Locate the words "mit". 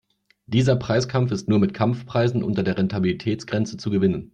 1.59-1.75